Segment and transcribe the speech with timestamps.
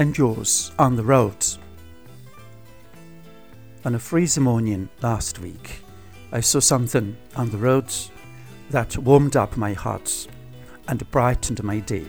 [0.00, 1.44] Angels on the road.
[3.84, 5.82] On a freezing morning last week,
[6.30, 7.92] I saw something on the road
[8.70, 10.28] that warmed up my heart
[10.86, 12.06] and brightened my day.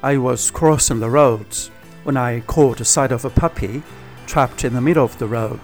[0.00, 1.56] I was crossing the road
[2.04, 3.82] when I caught sight of a puppy
[4.28, 5.60] trapped in the middle of the road,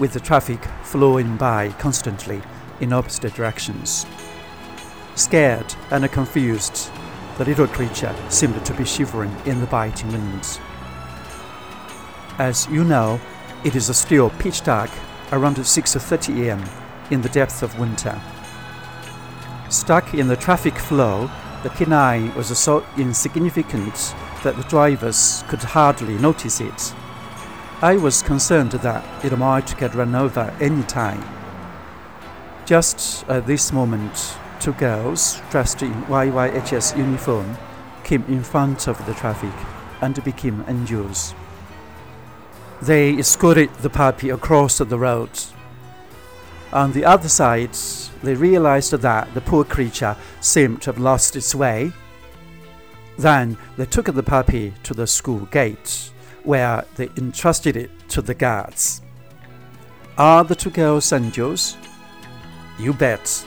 [0.00, 2.42] with the traffic flowing by constantly
[2.80, 4.04] in opposite directions.
[5.14, 6.90] Scared and confused,
[7.38, 10.60] the little creature seemed to be shivering in the biting winds.
[12.38, 13.20] As you know,
[13.64, 14.90] it is still pitch dark
[15.32, 16.62] around 6:30 a.m.
[17.10, 18.20] in the depth of winter.
[19.68, 21.30] Stuck in the traffic flow,
[21.62, 26.94] the canine was so insignificant that the drivers could hardly notice it.
[27.82, 31.24] I was concerned that it might get run over any time.
[32.66, 37.56] Just at this moment, two girls dressed in YYHS uniform
[38.04, 39.52] came in front of the traffic
[40.00, 41.34] and became angels.
[42.82, 45.30] They escorted the puppy across the road.
[46.72, 47.76] On the other side,
[48.22, 51.92] they realized that the poor creature seemed to have lost its way.
[53.16, 56.10] Then they took the puppy to the school gate,
[56.42, 59.02] where they entrusted it to the guards.
[60.18, 61.76] Are the two girls angels?
[62.78, 63.46] You bet.